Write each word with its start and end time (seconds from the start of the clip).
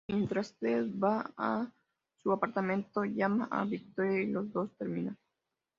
Mientras 0.07 0.55
Ted 0.57 0.87
va 0.97 1.31
a 1.37 1.71
su 2.23 2.31
apartamento, 2.31 3.05
llama 3.05 3.47
a 3.51 3.65
Victoria 3.65 4.21
y 4.23 4.31
los 4.31 4.51
dos 4.51 4.75
terminan. 4.75 5.15